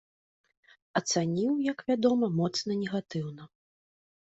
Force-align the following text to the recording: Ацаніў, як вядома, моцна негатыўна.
Ацаніў, 1.01 1.53
як 1.71 1.85
вядома, 1.93 2.33
моцна 2.41 2.71
негатыўна. 2.85 3.43